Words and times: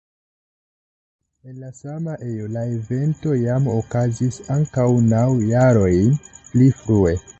En 1.49 1.59
la 1.63 1.67
sama 1.81 2.15
ejo 2.29 2.47
la 2.55 2.63
evento 2.77 3.35
jam 3.43 3.67
okazis 3.77 4.41
ankaŭ 4.57 4.89
naŭ 5.13 5.23
jarojn 5.51 6.21
pli 6.49 6.73
frue. 6.83 7.15